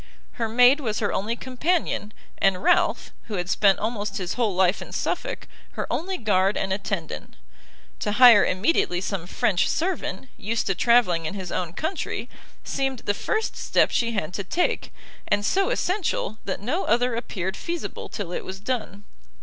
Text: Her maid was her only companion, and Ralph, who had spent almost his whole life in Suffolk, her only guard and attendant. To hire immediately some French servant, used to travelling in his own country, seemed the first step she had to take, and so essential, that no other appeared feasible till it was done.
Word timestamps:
Her 0.31 0.49
maid 0.49 0.79
was 0.79 0.97
her 0.97 1.13
only 1.13 1.35
companion, 1.35 2.11
and 2.39 2.63
Ralph, 2.63 3.11
who 3.25 3.35
had 3.35 3.51
spent 3.51 3.77
almost 3.77 4.17
his 4.17 4.33
whole 4.33 4.55
life 4.55 4.81
in 4.81 4.91
Suffolk, 4.93 5.47
her 5.73 5.85
only 5.93 6.17
guard 6.17 6.57
and 6.57 6.73
attendant. 6.73 7.35
To 7.99 8.13
hire 8.13 8.43
immediately 8.43 8.99
some 8.99 9.27
French 9.27 9.69
servant, 9.69 10.27
used 10.37 10.65
to 10.65 10.73
travelling 10.73 11.27
in 11.27 11.35
his 11.35 11.51
own 11.51 11.73
country, 11.73 12.29
seemed 12.63 13.01
the 13.01 13.13
first 13.13 13.55
step 13.55 13.91
she 13.91 14.13
had 14.13 14.33
to 14.33 14.43
take, 14.43 14.91
and 15.27 15.45
so 15.45 15.69
essential, 15.69 16.39
that 16.45 16.61
no 16.61 16.85
other 16.85 17.13
appeared 17.13 17.55
feasible 17.55 18.09
till 18.09 18.31
it 18.31 18.43
was 18.43 18.59
done. 18.59 19.03